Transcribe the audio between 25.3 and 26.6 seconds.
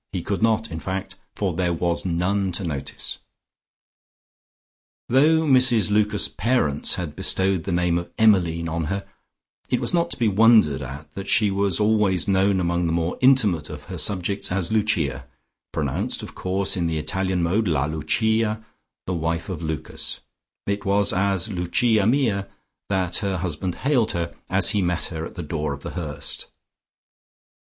the door of The Hurst.